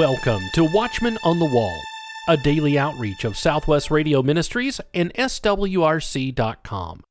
[0.00, 1.78] Welcome to Watchman on the Wall,
[2.26, 7.02] a daily outreach of Southwest Radio Ministries and SWRC.com.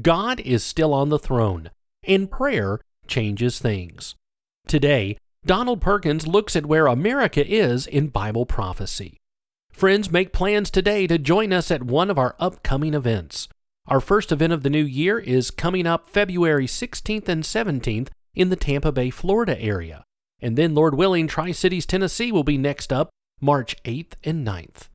[0.00, 1.68] God is still on the throne,
[2.02, 4.14] and prayer changes things.
[4.66, 9.18] Today, Donald Perkins looks at where America is in Bible prophecy.
[9.70, 13.48] Friends, make plans today to join us at one of our upcoming events.
[13.86, 18.48] Our first event of the new year is coming up February 16th and 17th in
[18.48, 20.06] the Tampa Bay, Florida area.
[20.44, 23.08] And then, Lord willing, Tri Cities, Tennessee will be next up
[23.40, 24.90] March 8th and 9th.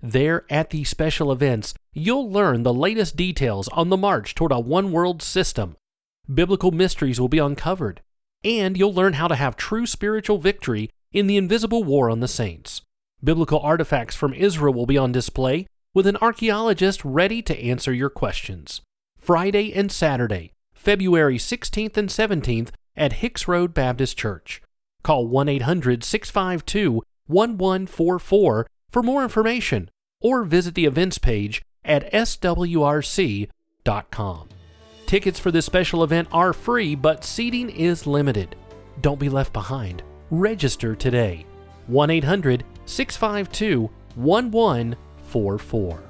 [0.00, 4.60] There at the special events, you'll learn the latest details on the march toward a
[4.60, 5.74] one world system.
[6.32, 8.00] Biblical mysteries will be uncovered,
[8.44, 12.28] and you'll learn how to have true spiritual victory in the invisible war on the
[12.28, 12.82] saints.
[13.24, 18.08] Biblical artifacts from Israel will be on display, with an archaeologist ready to answer your
[18.08, 18.82] questions.
[19.18, 24.62] Friday and Saturday, February 16th and 17th at Hicks Road Baptist Church.
[25.02, 33.48] Call 1 800 652 1144 for more information or visit the events page at swrc.com.
[35.06, 38.56] Tickets for this special event are free, but seating is limited.
[39.00, 40.02] Don't be left behind.
[40.30, 41.44] Register today.
[41.88, 46.02] 1 800 652 1144.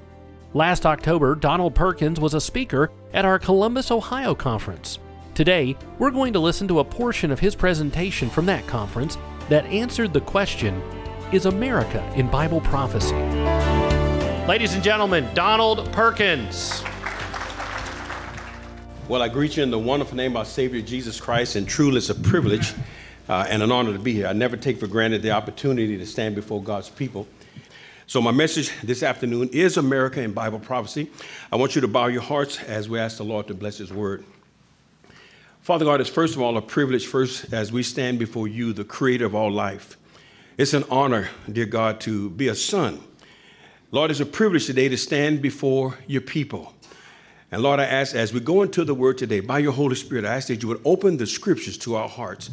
[0.54, 4.98] Last October, Donald Perkins was a speaker at our Columbus, Ohio conference.
[5.34, 9.16] Today, we're going to listen to a portion of his presentation from that conference
[9.48, 10.82] that answered the question
[11.32, 13.14] Is America in Bible prophecy?
[14.46, 16.84] Ladies and gentlemen, Donald Perkins.
[19.08, 21.96] Well, I greet you in the wonderful name of our Savior Jesus Christ, and truly
[21.96, 22.74] it's a privilege
[23.30, 24.26] uh, and an honor to be here.
[24.26, 27.26] I never take for granted the opportunity to stand before God's people.
[28.06, 31.10] So, my message this afternoon is America in Bible prophecy.
[31.50, 33.90] I want you to bow your hearts as we ask the Lord to bless His
[33.90, 34.26] word.
[35.62, 38.82] Father God, it's first of all a privilege, first, as we stand before you, the
[38.82, 39.96] creator of all life.
[40.58, 43.00] It's an honor, dear God, to be a son.
[43.92, 46.74] Lord, it's a privilege today to stand before your people.
[47.52, 50.24] And Lord, I ask as we go into the word today, by your Holy Spirit,
[50.24, 52.50] I ask that you would open the scriptures to our hearts.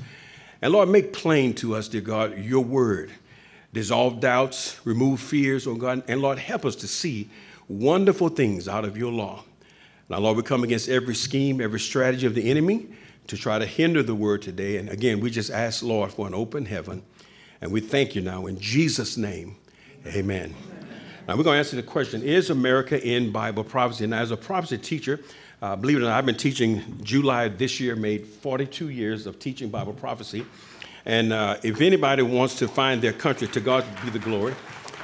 [0.61, 3.11] And Lord, make plain to us, dear God, your word.
[3.73, 7.27] Dissolve doubts, remove fears, oh God, and Lord, help us to see
[7.67, 9.45] wonderful things out of your law.
[10.09, 12.87] Now, Lord, we come against every scheme, every strategy of the enemy
[13.27, 14.77] to try to hinder the word today.
[14.77, 17.03] And again, we just ask, Lord, for an open heaven.
[17.61, 19.55] And we thank you now in Jesus' name.
[20.07, 20.55] Amen.
[21.27, 24.07] Now, we're going to answer the question Is America in Bible prophecy?
[24.07, 25.19] Now, as a prophecy teacher,
[25.61, 29.37] uh, believe it or not, I've been teaching July this year, made 42 years of
[29.37, 30.43] teaching Bible prophecy.
[31.05, 34.55] And uh, if anybody wants to find their country, to God be the glory.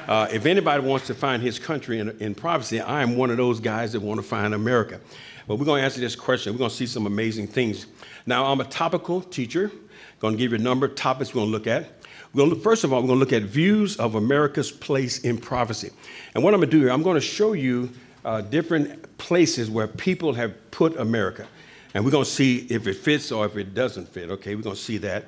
[0.08, 3.38] Uh, if anybody wants to find his country in, in prophecy, I am one of
[3.38, 5.00] those guys that want to find America.
[5.48, 6.52] But we're going to answer this question.
[6.52, 7.86] We're going to see some amazing things.
[8.24, 9.72] Now, I'm a topical teacher.
[10.20, 11.90] Going to give you a number of topics we're going to look at.
[12.32, 15.18] We're going to, first of all, we're going to look at views of America's place
[15.18, 15.90] in prophecy.
[16.34, 17.90] And what I'm going to do here, I'm going to show you
[18.24, 21.48] uh, different places where people have put America.
[21.94, 24.30] And we're going to see if it fits or if it doesn't fit.
[24.30, 25.24] Okay, we're going to see that.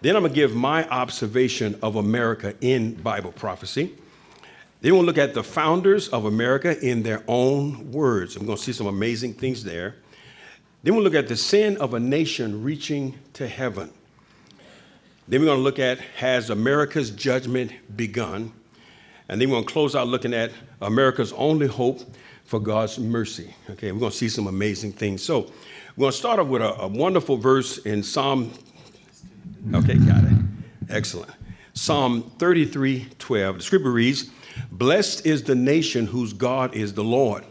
[0.00, 3.94] Then I'm going to give my observation of America in Bible prophecy.
[4.84, 8.36] They will look at the founders of America in their own words.
[8.36, 9.94] I'm going to see some amazing things there.
[10.82, 13.90] Then we'll look at the sin of a nation reaching to heaven.
[15.26, 18.52] Then we're going to look at has America's judgment begun?
[19.30, 20.52] And then we're going to close out looking at
[20.82, 22.02] America's only hope
[22.44, 23.54] for God's mercy.
[23.70, 25.22] Okay, we're going to see some amazing things.
[25.22, 25.50] So
[25.96, 28.52] we're going to start off with a, a wonderful verse in Psalm.
[29.72, 30.38] Okay, got it.
[30.90, 31.30] Excellent.
[31.72, 33.56] Psalm 33 12.
[33.56, 34.30] The scripture reads,
[34.70, 37.44] Blessed is the nation whose God is the Lord,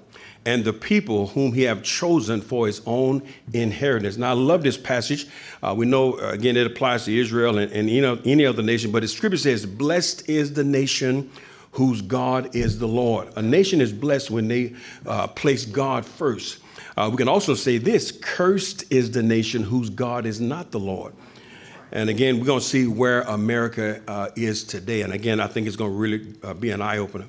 [0.45, 4.17] and the people whom he have chosen for his own inheritance.
[4.17, 5.27] Now, I love this passage.
[5.61, 8.91] Uh, we know, uh, again, it applies to Israel and, and know, any other nation,
[8.91, 11.31] but the scripture says, Blessed is the nation
[11.73, 13.29] whose God is the Lord.
[13.35, 16.59] A nation is blessed when they uh, place God first.
[16.95, 20.79] Uh, we can also say this cursed is the nation whose God is not the
[20.79, 21.13] Lord.
[21.93, 25.03] And again, we're going to see where America uh, is today.
[25.03, 27.25] And again, I think it's going to really uh, be an eye opener.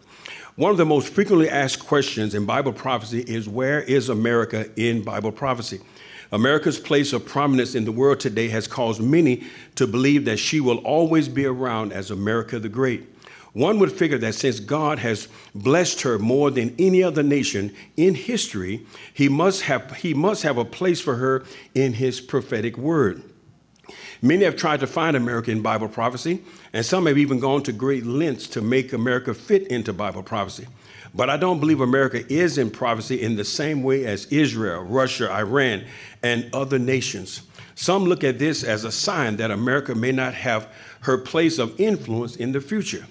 [0.56, 5.02] One of the most frequently asked questions in Bible prophecy is where is America in
[5.02, 5.80] Bible prophecy?
[6.32, 9.44] America's place of prominence in the world today has caused many
[9.74, 13.04] to believe that she will always be around as America the Great.
[13.52, 18.14] One would figure that since God has blessed her more than any other nation in
[18.14, 21.44] history, he must have, he must have a place for her
[21.74, 23.22] in his prophetic word.
[24.24, 26.42] Many have tried to find America in Bible prophecy,
[26.72, 30.66] and some have even gone to great lengths to make America fit into Bible prophecy.
[31.14, 35.30] But I don't believe America is in prophecy in the same way as Israel, Russia,
[35.30, 35.84] Iran,
[36.22, 37.42] and other nations.
[37.74, 41.78] Some look at this as a sign that America may not have her place of
[41.78, 43.04] influence in the future.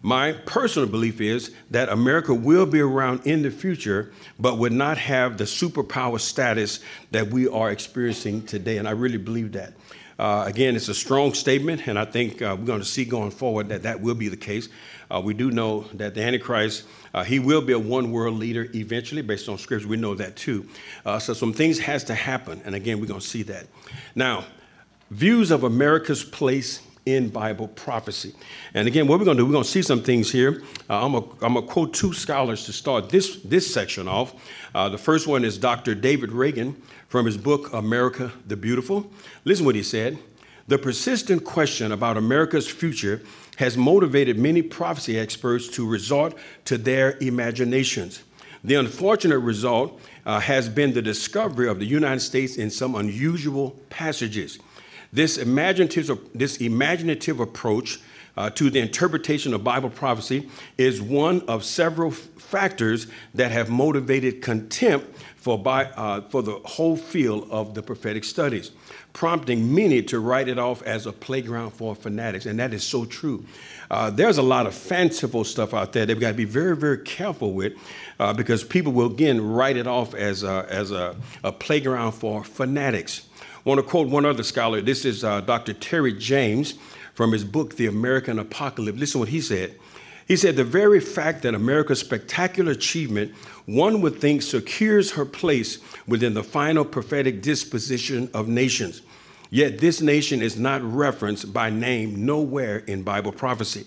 [0.00, 4.96] My personal belief is that America will be around in the future, but would not
[4.96, 6.80] have the superpower status
[7.10, 8.78] that we are experiencing today.
[8.78, 9.74] And I really believe that.
[10.18, 13.30] Uh, again, it's a strong statement, and I think uh, we're going to see going
[13.30, 14.68] forward that that will be the case.
[15.10, 18.68] Uh, we do know that the Antichrist, uh, he will be a one world leader
[18.74, 19.88] eventually, based on scripture.
[19.88, 20.66] We know that too.
[21.04, 23.66] Uh, so some things has to happen, and again, we're going to see that.
[24.14, 24.46] Now,
[25.10, 28.34] views of America's place in Bible prophecy.
[28.74, 30.62] And again, what we're going to do, we're going to see some things here.
[30.90, 34.34] Uh, I'm going to quote two scholars to start this, this section off.
[34.74, 35.94] Uh, the first one is Dr.
[35.94, 39.10] David Reagan from his book, America the Beautiful.
[39.44, 40.18] Listen what he said.
[40.68, 43.22] The persistent question about America's future
[43.56, 48.22] has motivated many prophecy experts to resort to their imaginations.
[48.64, 53.76] The unfortunate result uh, has been the discovery of the United States in some unusual
[53.90, 54.58] passages.
[55.12, 58.00] This imaginative, this imaginative approach
[58.36, 64.42] uh, to the interpretation of Bible prophecy is one of several factors that have motivated
[64.42, 68.72] contempt for, uh, for the whole field of the prophetic studies,
[69.12, 72.46] prompting many to write it off as a playground for fanatics.
[72.46, 73.44] And that is so true.
[73.90, 76.76] Uh, there's a lot of fanciful stuff out there that we've got to be very,
[76.76, 77.74] very careful with
[78.18, 82.42] uh, because people will, again, write it off as a, as a, a playground for
[82.42, 83.28] fanatics.
[83.64, 84.80] I want to quote one other scholar.
[84.80, 85.74] This is uh, Dr.
[85.74, 86.74] Terry James
[87.16, 88.98] from his book, The American Apocalypse.
[88.98, 89.74] Listen to what he said.
[90.28, 93.34] He said, The very fact that America's spectacular achievement,
[93.64, 99.00] one would think, secures her place within the final prophetic disposition of nations.
[99.48, 103.86] Yet this nation is not referenced by name nowhere in Bible prophecy.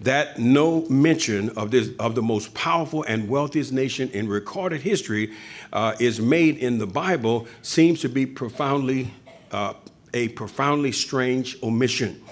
[0.00, 5.34] That no mention of, this, of the most powerful and wealthiest nation in recorded history
[5.74, 9.10] uh, is made in the Bible seems to be profoundly,
[9.52, 9.74] uh,
[10.14, 12.22] a profoundly strange omission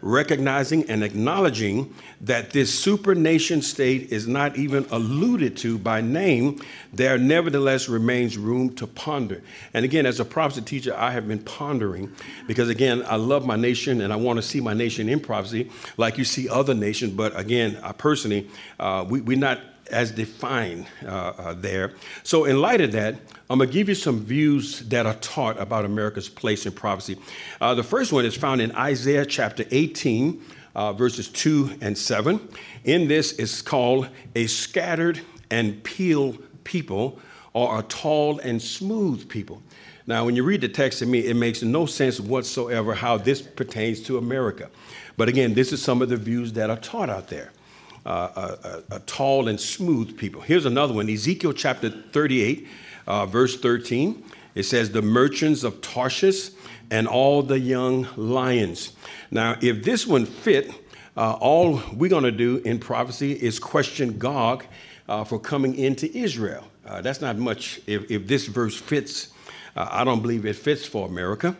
[0.00, 6.60] recognizing and acknowledging that this super nation state is not even alluded to by name,
[6.92, 9.42] there nevertheless remains room to ponder.
[9.74, 12.12] And again, as a prophecy teacher, I have been pondering
[12.46, 15.70] because, again, I love my nation and I want to see my nation in prophecy
[15.96, 17.12] like you see other nations.
[17.12, 18.48] But again, I personally,
[18.78, 19.60] uh, we, we're not
[19.90, 21.92] as defined uh, uh, there.
[22.22, 23.14] So, in light of that,
[23.48, 27.16] I'm going to give you some views that are taught about America's place in prophecy.
[27.60, 30.42] Uh, the first one is found in Isaiah chapter 18,
[30.74, 32.48] uh, verses 2 and 7.
[32.84, 37.20] In this, is called a scattered and peeled people
[37.52, 39.62] or a tall and smooth people.
[40.08, 43.42] Now, when you read the text to me, it makes no sense whatsoever how this
[43.42, 44.70] pertains to America.
[45.16, 47.52] But again, this is some of the views that are taught out there
[48.06, 48.56] uh,
[48.90, 50.40] a, a, tall and smooth people.
[50.40, 52.66] Here's another one Ezekiel chapter 38,
[53.06, 54.24] uh, verse 13.
[54.54, 56.50] It says, The merchants of Tarshish
[56.90, 58.92] and all the young lions.
[59.30, 60.70] Now, if this one fit,
[61.16, 64.64] uh, all we're going to do in prophecy is question Gog
[65.08, 66.64] uh, for coming into Israel.
[66.86, 67.80] Uh, that's not much.
[67.88, 69.28] If, if this verse fits,
[69.74, 71.56] uh, I don't believe it fits for America.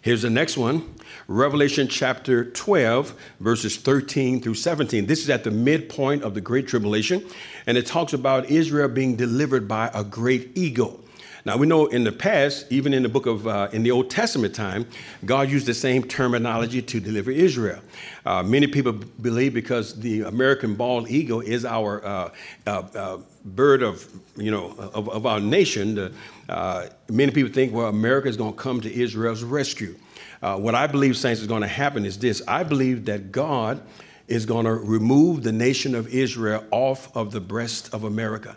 [0.00, 0.94] Here's the next one
[1.30, 5.04] Revelation chapter 12, verses 13 through 17.
[5.04, 7.22] This is at the midpoint of the Great Tribulation,
[7.66, 11.04] and it talks about Israel being delivered by a great eagle.
[11.44, 14.10] Now we know in the past, even in the book of uh, in the Old
[14.10, 14.86] Testament time,
[15.24, 17.80] God used the same terminology to deliver Israel.
[18.26, 22.30] Uh, many people believe because the American bald eagle is our uh,
[22.66, 25.94] uh, uh bird of you know of, of our nation.
[25.94, 26.12] The,
[26.48, 29.96] uh, many people think well America is going to come to Israel's rescue.
[30.40, 33.80] What I believe, saints, is going to happen is this I believe that God
[34.26, 38.56] is going to remove the nation of Israel off of the breast of America.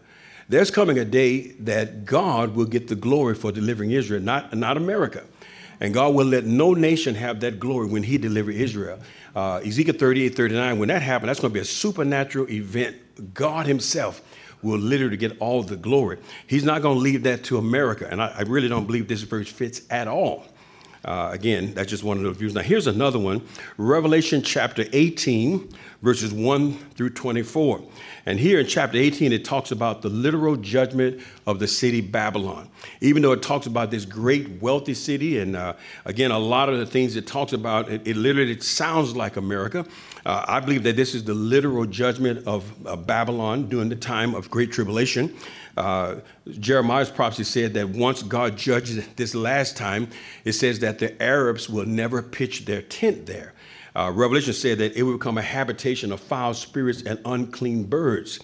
[0.51, 4.75] There's coming a day that God will get the glory for delivering Israel, not, not
[4.75, 5.23] America.
[5.79, 8.99] And God will let no nation have that glory when He delivers Israel.
[9.33, 12.97] Uh, Ezekiel 38, 39, when that happens, that's going to be a supernatural event.
[13.33, 14.21] God Himself
[14.61, 16.17] will literally get all the glory.
[16.47, 18.05] He's not going to leave that to America.
[18.11, 20.47] And I, I really don't believe this verse fits at all.
[21.05, 22.53] Uh, again, that's just one of the views.
[22.53, 23.41] Now, here's another one
[23.77, 25.69] Revelation chapter 18,
[26.01, 27.81] verses 1 through 24.
[28.25, 32.69] And here in chapter 18, it talks about the literal judgment of the city Babylon.
[33.01, 35.73] Even though it talks about this great wealthy city, and uh,
[36.05, 39.37] again, a lot of the things it talks about, it, it literally it sounds like
[39.37, 39.85] America.
[40.25, 42.73] Uh, I believe that this is the literal judgment of
[43.07, 45.35] Babylon during the time of great tribulation.
[45.77, 46.15] Uh,
[46.59, 50.09] Jeremiah's prophecy said that once God judges this last time,
[50.43, 53.53] it says that the Arabs will never pitch their tent there.
[53.95, 58.39] Uh, Revelation said that it would become a habitation of foul spirits and unclean birds.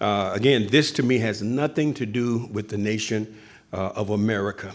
[0.00, 3.38] Uh, again, this to me has nothing to do with the nation
[3.72, 4.74] uh, of America.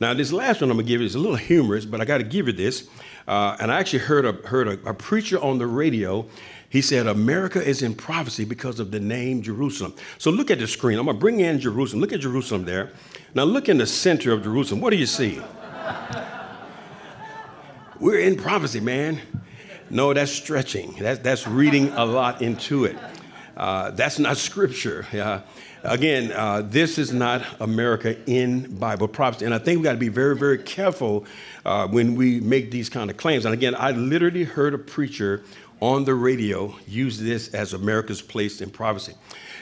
[0.00, 2.04] Now, this last one I'm going to give you is a little humorous, but I
[2.04, 2.88] got to give you this.
[3.26, 6.26] Uh, and I actually heard, a, heard a, a preacher on the radio.
[6.68, 9.94] He said, America is in prophecy because of the name Jerusalem.
[10.18, 10.98] So look at the screen.
[10.98, 12.00] I'm going to bring in Jerusalem.
[12.00, 12.90] Look at Jerusalem there.
[13.32, 14.80] Now look in the center of Jerusalem.
[14.80, 15.40] What do you see?
[18.00, 19.20] We're in prophecy, man.
[19.90, 20.94] No, that's stretching.
[20.98, 22.96] That's, that's reading a lot into it.
[23.56, 25.06] Uh, that's not scripture.
[25.12, 25.40] Uh,
[25.82, 29.44] again, uh, this is not America in Bible prophecy.
[29.44, 31.26] And I think we got to be very, very careful
[31.64, 33.44] uh, when we make these kind of claims.
[33.44, 35.44] And again, I literally heard a preacher
[35.80, 39.14] on the radio use this as America's place in prophecy.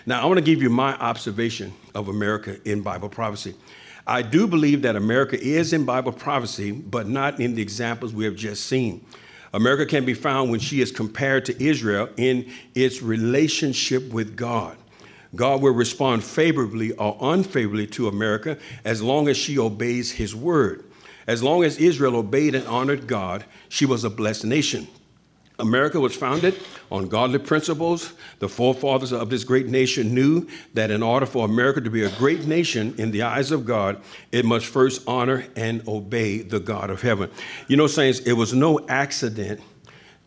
[0.06, 3.54] Now, I want to give you my observation of America in Bible prophecy.
[4.06, 8.24] I do believe that America is in Bible prophecy, but not in the examples we
[8.24, 9.04] have just seen.
[9.52, 14.76] America can be found when she is compared to Israel in its relationship with God.
[15.34, 20.84] God will respond favorably or unfavorably to America as long as she obeys his word.
[21.26, 24.88] As long as Israel obeyed and honored God, she was a blessed nation.
[25.58, 26.58] America was founded
[26.90, 28.14] on godly principles.
[28.38, 32.10] The forefathers of this great nation knew that in order for America to be a
[32.16, 34.00] great nation in the eyes of God,
[34.32, 37.30] it must first honor and obey the God of heaven.
[37.68, 39.60] You know, Saints, it was no accident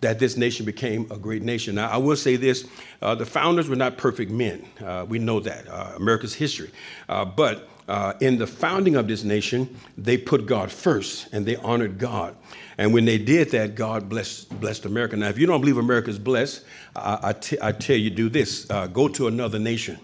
[0.01, 1.75] that this nation became a great nation.
[1.75, 2.67] Now, I will say this
[3.01, 4.65] uh, the founders were not perfect men.
[4.83, 6.69] Uh, we know that, uh, America's history.
[7.09, 11.55] Uh, but uh, in the founding of this nation, they put God first and they
[11.57, 12.35] honored God.
[12.77, 15.15] And when they did that, God blessed, blessed America.
[15.15, 16.65] Now, if you don't believe America is blessed,
[16.95, 19.99] I, I, t- I tell you, do this uh, go to another nation.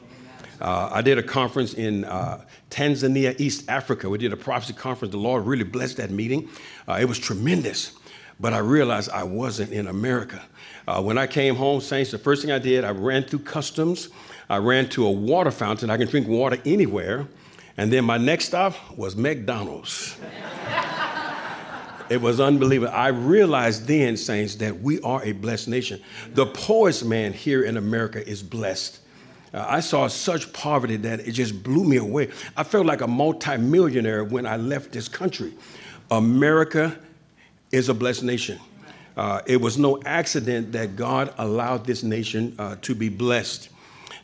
[0.62, 4.10] Uh, I did a conference in uh, Tanzania, East Africa.
[4.10, 5.12] We did a prophecy conference.
[5.12, 6.50] The Lord really blessed that meeting.
[6.88, 7.94] Uh, it was tremendous.
[8.40, 10.42] But I realized I wasn't in America.
[10.88, 14.10] Uh, when I came home, Saints, the first thing I did, I ran through customs.
[14.50, 15.90] I ran to a water fountain.
[15.90, 17.28] I can drink water anywhere.
[17.78, 20.18] And then my next stop was McDonald's.
[22.10, 22.94] It was unbelievable.
[22.94, 26.02] I realized then, saints, that we are a blessed nation.
[26.34, 29.00] The poorest man here in America is blessed.
[29.54, 32.30] Uh, I saw such poverty that it just blew me away.
[32.58, 35.54] I felt like a multimillionaire when I left this country.
[36.10, 36.98] America
[37.72, 38.60] is a blessed nation.
[39.16, 43.70] Uh, it was no accident that God allowed this nation uh, to be blessed.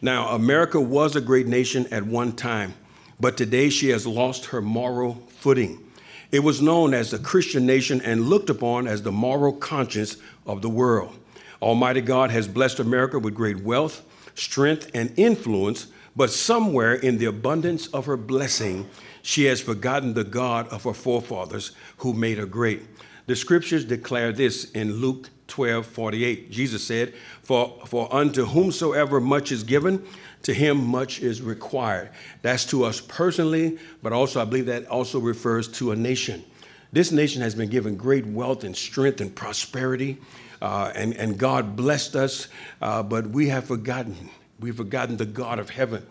[0.02, 2.74] Now, America was a great nation at one time,
[3.20, 5.84] but today she has lost her moral footing.
[6.32, 10.62] It was known as the Christian nation and looked upon as the moral conscience of
[10.62, 11.18] the world.
[11.62, 14.04] Almighty God has blessed America with great wealth,
[14.36, 18.90] strength, and influence, but somewhere in the abundance of her blessing,
[19.22, 22.84] she has forgotten the God of her forefathers who made her great.
[23.26, 26.52] The scriptures declare this in Luke 12 48.
[26.52, 27.14] Jesus said,
[27.44, 30.06] For, for unto whomsoever much is given,
[30.44, 32.10] to him much is required.
[32.42, 36.44] That's to us personally, but also I believe that also refers to a nation.
[36.92, 40.18] This nation has been given great wealth and strength and prosperity,
[40.62, 42.48] uh, and, and God blessed us,
[42.82, 44.30] uh, but we have forgotten.
[44.60, 46.06] We've forgotten the God of heaven.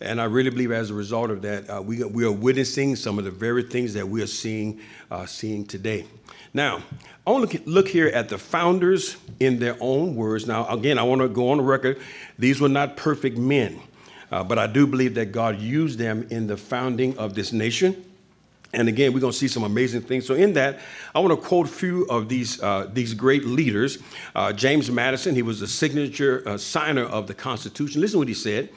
[0.00, 3.18] And I really believe as a result of that, uh, we, we are witnessing some
[3.18, 4.80] of the very things that we are seeing,
[5.10, 6.06] uh, seeing today.
[6.54, 6.82] Now,
[7.26, 10.46] I want to look here at the founders in their own words.
[10.46, 12.00] Now, again, I want to go on the record.
[12.38, 13.78] These were not perfect men,
[14.32, 18.04] uh, but I do believe that God used them in the founding of this nation.
[18.72, 20.26] And again, we're going to see some amazing things.
[20.26, 20.78] So, in that,
[21.14, 23.98] I want to quote a few of these, uh, these great leaders.
[24.34, 28.00] Uh, James Madison, he was the signature uh, signer of the Constitution.
[28.00, 28.70] Listen to what he said.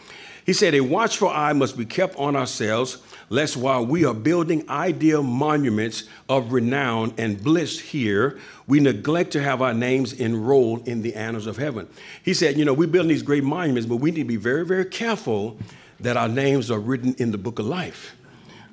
[0.45, 2.97] He said, A watchful eye must be kept on ourselves
[3.29, 9.41] lest while we are building ideal monuments of renown and bliss here, we neglect to
[9.41, 11.87] have our names enrolled in the annals of heaven.
[12.21, 14.65] He said, You know, we're building these great monuments, but we need to be very,
[14.65, 15.57] very careful
[15.99, 18.15] that our names are written in the book of life.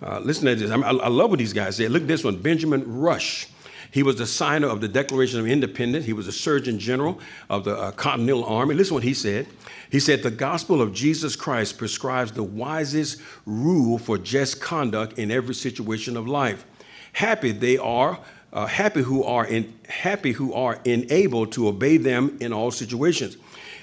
[0.02, 0.70] Uh, listen to this.
[0.70, 1.88] I, I, love what these guys say.
[1.88, 3.48] Look at this one Benjamin Rush.
[3.92, 6.06] He was the signer of the Declaration of Independence.
[6.06, 7.18] He was a Surgeon General
[7.48, 8.74] of the uh, Continental Army.
[8.74, 9.48] Listen to what he said.
[9.90, 15.30] He said, The gospel of Jesus Christ prescribes the wisest rule for just conduct in
[15.30, 16.64] every situation of life.
[17.12, 18.20] Happy they are.
[18.52, 23.36] Uh, happy who are in, happy who are enabled to obey them in all situations.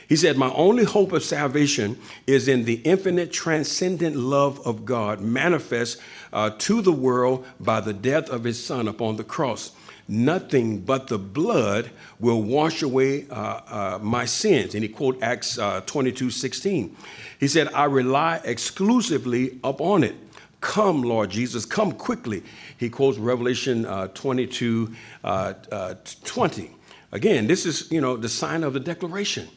[0.10, 5.22] He said, My only hope of salvation is in the infinite, transcendent love of God
[5.22, 6.02] manifest
[6.34, 9.72] uh, to the world by the death of his son upon the cross
[10.08, 14.74] nothing but the blood will wash away uh, uh, my sins.
[14.74, 16.96] And he quote Acts uh, 22, 16.
[17.40, 20.16] He said, I rely exclusively upon it.
[20.60, 22.44] Come, Lord Jesus, come quickly.
[22.78, 26.72] He quotes Revelation uh, 22, uh, uh, 20.
[27.12, 29.48] Again, this is, you know, the sign of the declaration.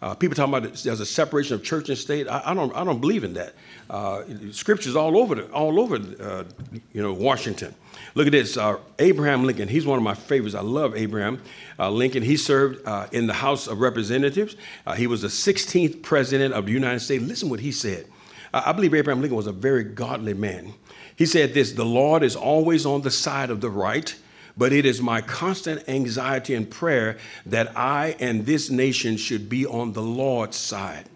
[0.00, 2.28] Uh, people talking about there's a separation of church and state.
[2.28, 3.54] I, I don't, I don't believe in that.
[3.90, 6.44] Uh, scriptures all over, the, all over, uh,
[6.92, 7.74] you know, Washington.
[8.14, 8.56] Look at this.
[8.56, 9.68] Uh, Abraham Lincoln.
[9.68, 10.54] He's one of my favorites.
[10.54, 11.40] I love Abraham
[11.78, 12.22] uh, Lincoln.
[12.22, 14.56] He served uh, in the House of Representatives.
[14.96, 17.24] he was the 16th president of the United States.
[17.24, 18.06] Listen what he said.
[18.52, 20.74] I believe Abraham Lincoln was a very godly man.
[21.16, 24.14] He said this: "The Lord is always on the side of the right."
[24.56, 27.16] But it is my constant anxiety and prayer
[27.46, 31.08] that I and this nation should be on the Lord's side.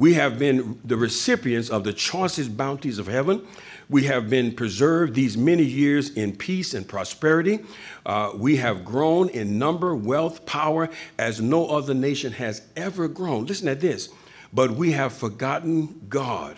[0.00, 3.46] We have been the recipients of the choicest bounties of heaven.
[3.90, 7.58] We have been preserved these many years in peace and prosperity.
[8.06, 10.88] Uh, we have grown in number, wealth, power
[11.18, 13.44] as no other nation has ever grown.
[13.44, 14.08] Listen to this.
[14.54, 16.56] But we have forgotten God.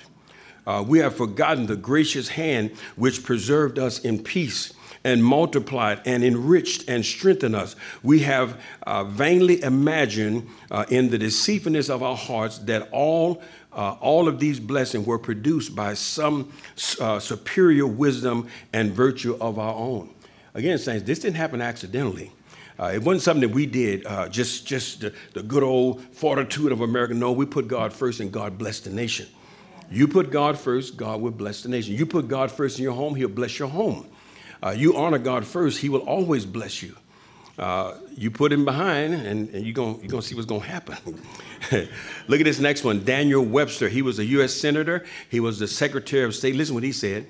[0.64, 4.72] Uh, we have forgotten the gracious hand which preserved us in peace
[5.04, 7.76] and multiplied and enriched and strengthened us.
[8.02, 13.42] We have uh, vainly imagined uh, in the deceitfulness of our hearts that all
[13.72, 16.52] uh, all of these blessings were produced by some
[17.00, 20.10] uh, superior wisdom and virtue of our own.
[20.52, 22.32] Again, saints, this didn't happen accidentally.
[22.78, 26.70] Uh, it wasn't something that we did, uh, just, just the, the, good old fortitude
[26.70, 27.14] of America.
[27.14, 29.26] No, we put God first and God blessed the nation.
[29.90, 31.94] You put God first, God will bless the nation.
[31.94, 34.06] You put God first in your home, He'll bless your home
[34.62, 36.96] uh, you honor God first, He will always bless you.
[37.58, 40.66] Uh, you put him behind, and, and you're going you're gonna see what's going to
[40.66, 40.96] happen.
[42.28, 43.88] Look at this next one Daniel Webster.
[43.88, 44.54] He was a U.S.
[44.54, 46.56] Senator, he was the Secretary of State.
[46.56, 47.26] Listen what he said.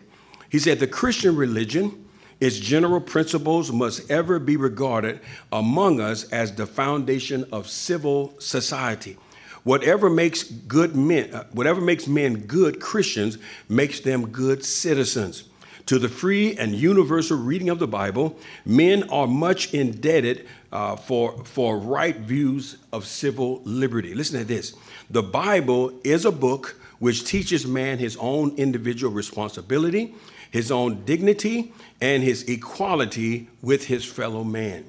[0.49, 2.09] He said, The Christian religion,
[2.39, 5.21] its general principles must ever be regarded
[5.51, 9.17] among us as the foundation of civil society.
[9.65, 15.45] Whatever makes good men, uh, whatever makes men good Christians makes them good citizens.
[15.87, 21.45] To the free and universal reading of the Bible, men are much indebted uh, for,
[21.45, 24.15] for right views of civil liberty.
[24.15, 24.75] Listen to this
[25.11, 30.15] the Bible is a book which teaches man his own individual responsibility,
[30.53, 34.85] his own dignity, and his equality with his fellow man.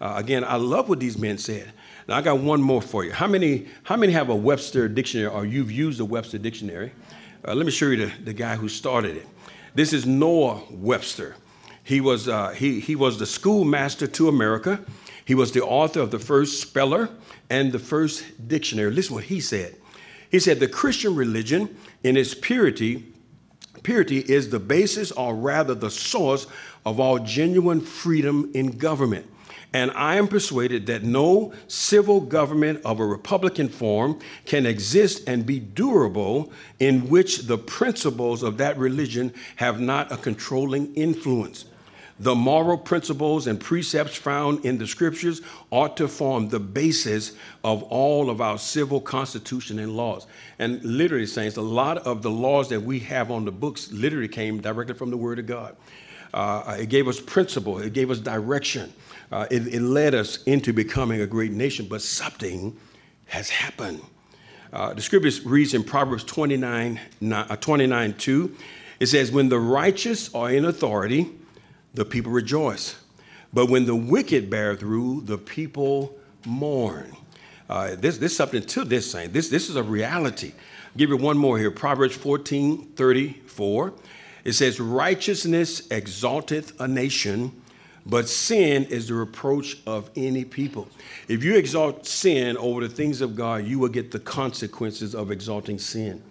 [0.00, 1.72] Uh, again, I love what these men said.
[2.06, 3.12] Now I got one more for you.
[3.12, 6.92] How many, how many have a Webster dictionary or you've used a Webster dictionary?
[7.46, 9.26] Uh, let me show you the, the guy who started it.
[9.78, 11.36] This is Noah Webster.
[11.84, 14.80] He was, uh, he, he was the schoolmaster to America.
[15.24, 17.10] He was the author of the first speller
[17.48, 18.90] and the first dictionary.
[18.90, 19.76] Listen what he said.
[20.28, 23.04] He said, The Christian religion, in its purity,
[23.84, 26.48] purity is the basis or rather the source
[26.84, 29.30] of all genuine freedom in government.
[29.72, 35.44] And I am persuaded that no civil government of a Republican form can exist and
[35.44, 41.66] be durable in which the principles of that religion have not a controlling influence.
[42.20, 47.82] The moral principles and precepts found in the scriptures ought to form the basis of
[47.84, 50.26] all of our civil constitution and laws.
[50.58, 54.26] And literally, saints, a lot of the laws that we have on the books literally
[54.26, 55.76] came directly from the Word of God.
[56.34, 58.92] Uh, it gave us principle, it gave us direction
[59.30, 62.76] uh, it, it, led us into becoming a great nation, but something
[63.26, 64.00] has happened.
[64.72, 67.00] Uh, the scripture reads in Proverbs 29,
[67.32, 68.56] uh, 29 2,
[69.00, 71.30] it says, When the righteous are in authority,
[71.94, 72.96] the people rejoice.
[73.52, 77.16] But when the wicked bear through, the people mourn.
[77.68, 79.32] Uh, this, this is something to this saying.
[79.32, 80.52] This, this is a reality.
[80.54, 81.70] I'll give you one more here.
[81.70, 83.92] Proverbs 14 34.
[84.44, 87.60] It says, Righteousness exalteth a nation,
[88.08, 90.88] but sin is the reproach of any people.
[91.28, 95.30] If you exalt sin over the things of God, you will get the consequences of
[95.30, 96.22] exalting sin.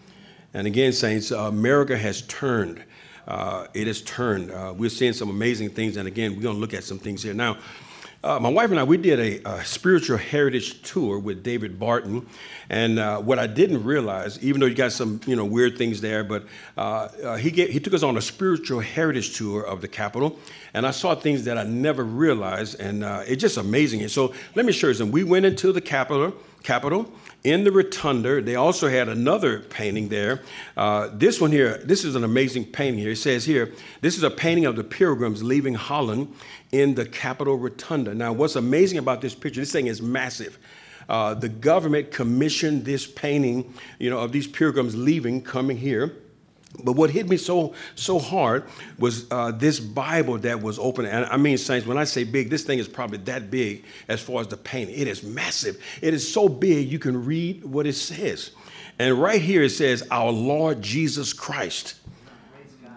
[0.54, 2.84] And again, saints, America has turned.
[3.28, 4.50] Uh, it has turned.
[4.50, 5.98] Uh, we're seeing some amazing things.
[5.98, 7.34] And again, we're going to look at some things here.
[7.34, 7.58] Now,
[8.24, 12.26] uh, my wife and I, we did a, a, spiritual heritage tour with David Barton,
[12.70, 16.02] and uh, what I didn't realize, even though you got some you know weird things
[16.02, 16.46] there, but
[16.78, 20.40] uh, uh he get, he took us on a spiritual heritage tour of the Capitol,
[20.74, 24.02] and I saw things that I never realized, and uh, it's just amazing.
[24.02, 25.12] And so let me show you something.
[25.12, 26.34] We went into the Capitol,
[26.68, 27.10] Capitol,
[27.46, 28.42] in the rotunda.
[28.42, 30.42] They also had another painting there.
[30.76, 33.12] Uh, this one here, this is an amazing painting here.
[33.12, 36.36] It says here, this is a painting of the pilgrims leaving Holland
[36.74, 38.14] in the Capitol Rotunda.
[38.14, 40.60] Now, what's amazing about this picture, this thing is massive.
[41.08, 46.18] Uh, the government commissioned this painting, you know, of these pilgrims leaving, coming here.
[46.84, 48.66] But what hit me so so hard
[49.00, 51.06] was uh, this Bible that was open.
[51.06, 54.22] And I mean, saints, when I say big, this thing is probably that big as
[54.22, 54.96] far as the painting.
[54.96, 55.82] It is massive.
[56.02, 58.52] It is so big you can read what it says.
[59.00, 61.96] And right here it says, "Our Lord Jesus Christ."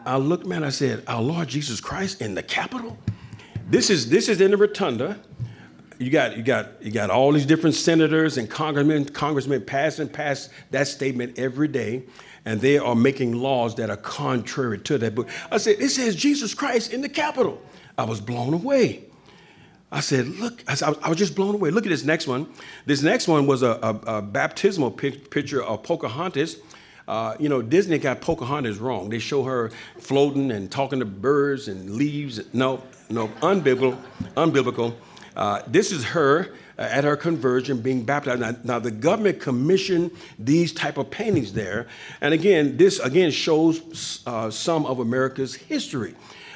[0.04, 0.64] I looked, man.
[0.64, 2.98] I said, "Our Lord Jesus Christ in the Capitol."
[3.68, 5.20] This is this is in the rotunda.
[5.98, 10.50] you got you got you got all these different senators and congressmen congressmen passing past
[10.70, 12.02] that statement every day
[12.44, 16.14] and they are making laws that are contrary to that book i said it says
[16.16, 17.61] jesus christ in the capitol
[17.98, 19.05] i was blown away
[19.92, 22.46] i said look i, was just blown away look at this next one
[22.87, 26.57] this next one was a, a, a baptismal picture of pocahontas
[27.09, 29.09] uh, you know, Disney got Pocahontas wrong.
[29.09, 32.40] They show her floating and talking to birds and leaves.
[32.55, 33.98] No, no, unbiblical,
[34.37, 34.94] unbiblical.
[35.35, 38.40] Uh, this is her at her conversion being baptized.
[38.40, 41.86] Now, now, the government commissioned these type of paintings there,
[42.20, 46.14] and again, this again shows uh, some of America's history.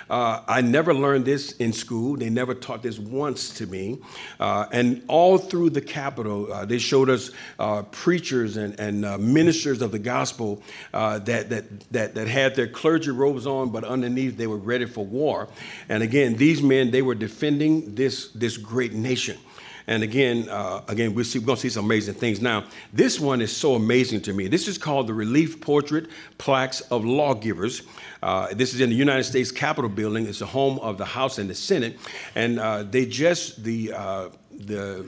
[0.08, 2.16] Uh, I never learned this in school.
[2.16, 3.98] They never taught this once to me.
[4.38, 9.18] Uh, and all through the Capitol, uh, they showed us uh, preachers and, and uh,
[9.18, 13.84] ministers of the gospel uh, that, that, that, that had their clergy robes on, but
[13.84, 15.48] underneath they were ready for war.
[15.88, 19.38] And again, these men, they were defending this, this great nation.
[19.86, 22.40] And again, uh, again, we're, see, we're going to see some amazing things.
[22.40, 24.48] Now, this one is so amazing to me.
[24.48, 27.82] This is called the Relief Portrait Plaques of Lawgivers.
[28.22, 30.26] Uh, this is in the United States Capitol building.
[30.26, 31.98] It's the home of the House and the Senate.
[32.34, 35.06] And uh, they just, the, uh, the,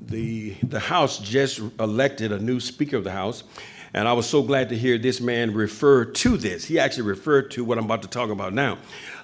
[0.00, 3.42] the, the House just elected a new Speaker of the House.
[3.94, 6.64] And I was so glad to hear this man refer to this.
[6.64, 8.78] He actually referred to what I'm about to talk about now.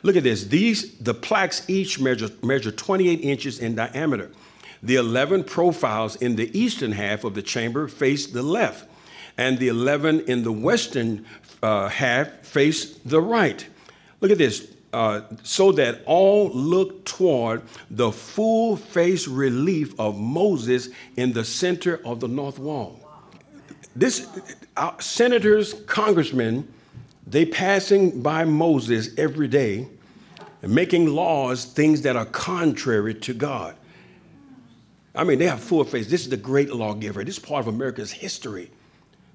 [0.04, 0.44] Look at this.
[0.44, 4.30] These the plaques each measure measure 28 inches in diameter.
[4.82, 8.88] The 11 profiles in the eastern half of the chamber face the left,
[9.36, 11.26] and the 11 in the western
[11.62, 13.66] uh, half face the right.
[14.20, 14.68] Look at this.
[14.92, 22.04] Uh, so that all look toward the full face relief of Moses in the center
[22.04, 22.98] of the north wall.
[23.94, 24.26] This
[24.76, 26.66] uh, senators, congressmen,
[27.24, 29.86] they passing by Moses every day
[30.62, 33.76] and making laws, things that are contrary to God.
[35.14, 36.08] I mean, they have full face.
[36.08, 37.24] This is the great lawgiver.
[37.24, 38.70] This is part of America's history.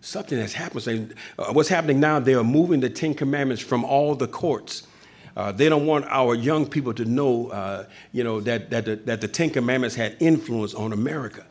[0.02, 1.16] Something that's happened.
[1.38, 4.88] Uh, what's happening now, they are moving the Ten Commandments from all the courts.
[5.36, 8.96] Uh, they don't want our young people to know, uh, you know, that, that, the,
[8.98, 11.46] that the Ten Commandments had influence on America.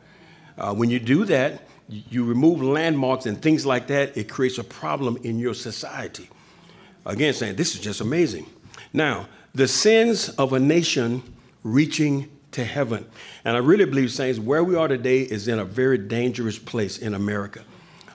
[0.57, 4.63] Uh, when you do that, you remove landmarks and things like that, it creates a
[4.63, 6.29] problem in your society.
[7.05, 8.47] Again, saying this is just amazing.
[8.91, 11.21] Now, the sins of a nation
[11.63, 13.05] reaching to heaven.
[13.43, 16.97] And I really believe, Saints, where we are today is in a very dangerous place
[16.97, 17.63] in America.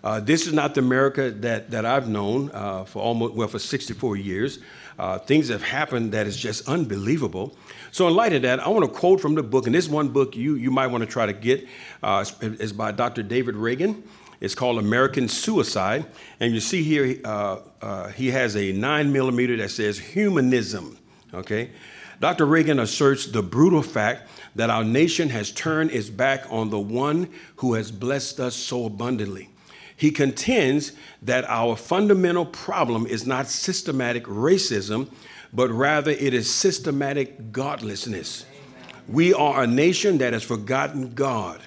[0.02, 3.58] Uh, this is not the America that, that I've known uh, for almost, well, for
[3.58, 4.58] 64 years.
[4.98, 7.54] Uh, things have happened that is just unbelievable.
[7.92, 10.08] So, in light of that, I want to quote from the book, and this one
[10.08, 11.66] book you, you might want to try to get
[12.02, 13.22] uh, is by Dr.
[13.22, 14.02] David Reagan.
[14.40, 16.06] It's called American Suicide.
[16.38, 20.96] And you see here, uh, uh, he has a nine millimeter that says humanism.
[21.34, 21.70] Okay?
[22.20, 22.44] Dr.
[22.44, 27.28] Reagan asserts the brutal fact that our nation has turned its back on the one
[27.56, 29.48] who has blessed us so abundantly.
[29.96, 35.10] He contends that our fundamental problem is not systematic racism,
[35.52, 38.44] but rather it is systematic godlessness.
[39.08, 41.60] We are a nation that has forgotten God.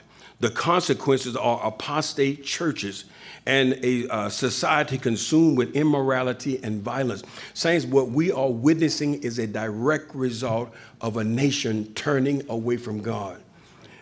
[0.44, 3.06] The consequences are apostate churches
[3.46, 7.24] and a uh, society consumed with immorality and violence.
[7.54, 13.02] Saints, what we are witnessing is a direct result of a nation turning away from
[13.02, 13.42] God.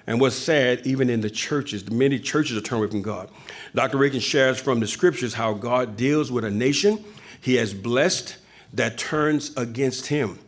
[0.08, 3.30] And what's sad, even in the churches, many churches are turning away from God.
[3.76, 4.00] Dr.
[4.00, 7.06] Reagan shares from the scriptures how God deals with a nation
[7.40, 8.38] he has blessed
[8.74, 10.40] that turns against him.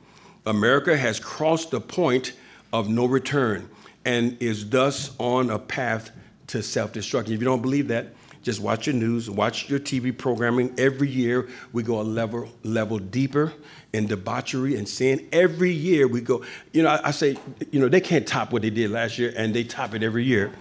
[0.44, 2.34] America has crossed the point
[2.72, 3.70] of no return
[4.06, 6.12] and is thus on a path
[6.48, 7.34] to self destruction.
[7.34, 8.08] If you don't believe that,
[8.44, 10.74] just watch your news, watch your TV programming.
[10.78, 13.54] Every year we go a level level deeper
[13.94, 15.28] in debauchery and sin.
[15.32, 17.38] Every year we go, you know, I, I say,
[17.72, 20.26] you know, they can't top what they did last year, and they top it every
[20.26, 20.52] year.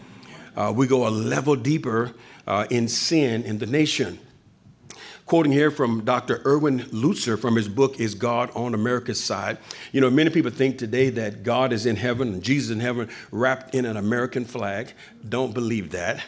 [0.56, 2.12] Uh, we go a level deeper
[2.46, 4.18] uh, in sin in the nation.
[5.26, 6.42] Quoting here from Dr.
[6.44, 9.56] Erwin Lutzer from his book, Is God on America's Side?
[9.92, 13.08] You know, many people think today that God is in heaven and Jesus in heaven
[13.30, 14.92] wrapped in an American flag.
[15.26, 16.22] Don't believe that.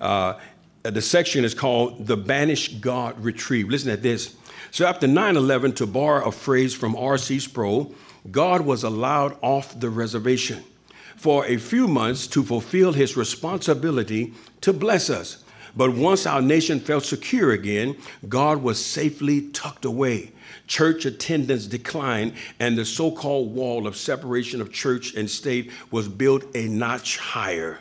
[0.00, 0.34] Uh,
[0.82, 3.70] the section is called The Banished God Retrieved.
[3.70, 4.34] Listen at this.
[4.70, 7.40] So, after 9 11, to borrow a phrase from R.C.
[7.40, 7.94] Sproul,
[8.30, 10.64] God was allowed off the reservation
[11.16, 15.44] for a few months to fulfill his responsibility to bless us.
[15.76, 17.96] But once our nation felt secure again,
[18.28, 20.32] God was safely tucked away.
[20.66, 26.08] Church attendance declined, and the so called wall of separation of church and state was
[26.08, 27.80] built a notch higher.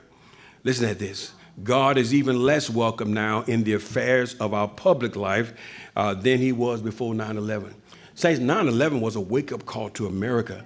[0.63, 1.33] Listen at this.
[1.63, 5.53] God is even less welcome now in the affairs of our public life
[5.95, 7.73] uh, than he was before 9 11.
[8.13, 10.63] Saints, 9 11 was a wake up call to America.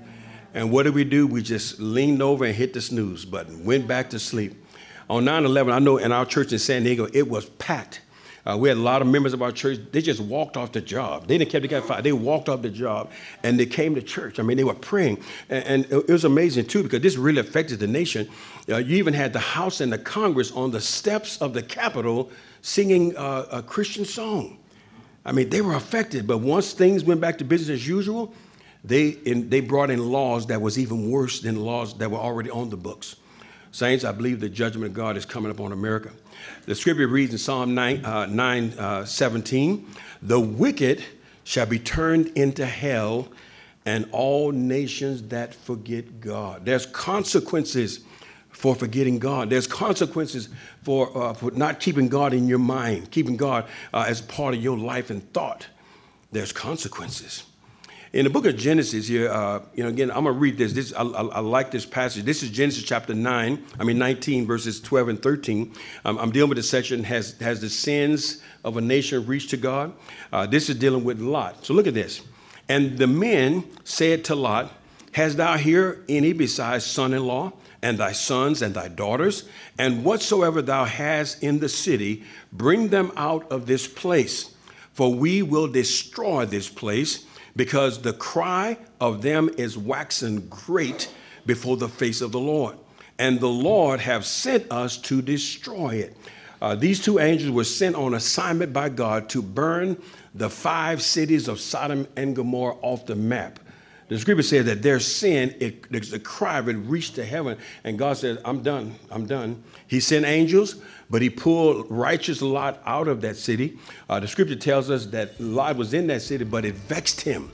[0.54, 1.28] And what did we do?
[1.28, 4.54] We just leaned over and hit the snooze button, went back to sleep.
[5.12, 8.00] On 9 11, I know in our church in San Diego, it was packed.
[8.46, 9.78] Uh, we had a lot of members of our church.
[9.92, 11.28] They just walked off the job.
[11.28, 12.06] They didn't keep together five.
[12.06, 13.12] They walked off the job
[13.44, 14.40] and they came to church.
[14.40, 17.80] I mean, they were praying, and, and it was amazing too because this really affected
[17.80, 18.30] the nation.
[18.70, 22.32] Uh, you even had the House and the Congress on the steps of the Capitol
[22.62, 24.60] singing uh, a Christian song.
[25.26, 26.26] I mean, they were affected.
[26.26, 28.34] But once things went back to business as usual,
[28.86, 32.50] they in, they brought in laws that was even worse than laws that were already
[32.50, 33.18] on the books.
[33.72, 36.12] Saints, I believe the judgment of God is coming upon America.
[36.66, 39.88] The scripture reads in Psalm 9, uh, 9 uh, 17
[40.22, 41.04] The wicked
[41.44, 43.30] shall be turned into hell,
[43.86, 46.66] and all nations that forget God.
[46.66, 48.02] There's consequences
[48.50, 49.50] for forgetting God.
[49.50, 50.50] There's consequences
[50.84, 54.62] for, uh, for not keeping God in your mind, keeping God uh, as part of
[54.62, 55.68] your life and thought.
[56.32, 57.44] There's consequences.
[58.14, 60.74] In the book of Genesis here, uh, you know, again, I'm going to read this.
[60.74, 62.26] This I, I, I, like this passage.
[62.26, 65.74] This is Genesis chapter 9, I mean 19, verses 12 and 13.
[66.04, 69.58] Um, I'm dealing with a section, has, has the sins of a nation reached to
[69.58, 69.94] God?
[70.34, 71.66] Uh, this is dealing with Lot.
[71.66, 72.22] So look at this.
[72.68, 74.74] And the men said to Lot,
[75.14, 79.48] Hast thou here any besides son-in-law, and thy sons and thy daughters?
[79.80, 84.54] And whatsoever thou hast in the city, bring them out of this place.
[84.94, 91.10] For we will destroy this place because the cry of them is waxen great
[91.46, 92.78] before the face of the Lord.
[93.18, 96.18] And the Lord have sent us to destroy it.
[96.62, 100.02] Uh, these two angels were sent on assignment by God to burn
[100.34, 103.60] the five cities of Sodom and Gomorrah off the map.
[104.12, 107.98] The scripture says that their sin, it, the cry of it reached to heaven, and
[107.98, 109.64] God said, I'm done, I'm done.
[109.88, 110.76] He sent angels,
[111.10, 113.80] but he pulled righteous Lot out of that city.
[114.10, 117.54] Uh, the scripture tells us that Lot was in that city, but it vexed him.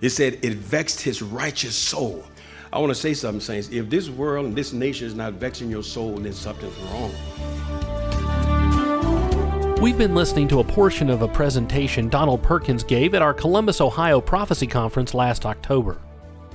[0.00, 2.24] It said it vexed his righteous soul.
[2.72, 3.70] I want to say something, saints.
[3.72, 7.95] If this world and this nation is not vexing your soul, then something's wrong.
[9.80, 13.82] We've been listening to a portion of a presentation Donald Perkins gave at our Columbus,
[13.82, 15.98] Ohio Prophecy Conference last October.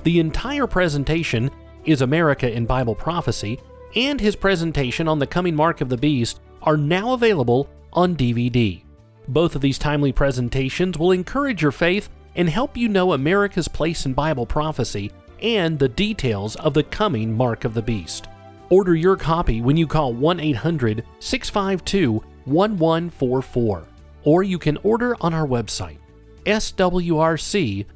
[0.02, 1.48] The entire presentation
[1.84, 3.60] is America in Bible Prophecy,
[3.94, 8.82] and his presentation on the coming mark of the beast are now available on DVD.
[9.28, 14.04] Both of these timely presentations will encourage your faith and help you know America's place
[14.04, 18.26] in Bible prophecy and the details of the coming mark of the beast.
[18.68, 23.84] Order your copy when you call 1 800 652 1144,
[24.24, 25.98] or you can order on our website,
[26.46, 27.88] swrc.com.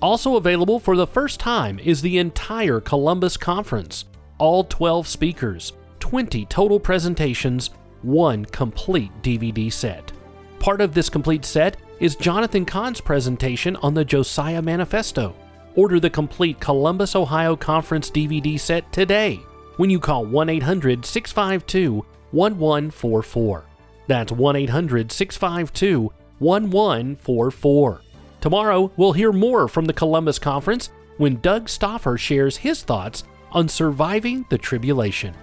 [0.00, 4.04] Also available for the first time is the entire Columbus Conference,
[4.38, 7.70] all 12 speakers, 20 total presentations,
[8.02, 10.12] one complete DVD set.
[10.60, 15.34] Part of this complete set is Jonathan Cahn's presentation on the Josiah Manifesto.
[15.74, 19.40] Order the complete Columbus, Ohio Conference DVD set today
[19.76, 23.64] when you call 1 800 652 1144.
[24.06, 28.02] That's 1 800 652 1144.
[28.40, 33.68] Tomorrow, we'll hear more from the Columbus Conference when Doug Stauffer shares his thoughts on
[33.68, 35.34] surviving the tribulation.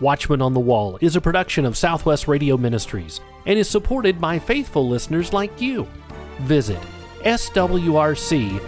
[0.00, 4.38] Watchman on the Wall is a production of Southwest Radio Ministries and is supported by
[4.38, 5.86] faithful listeners like you.
[6.40, 6.80] Visit
[7.24, 8.60] swrc.com.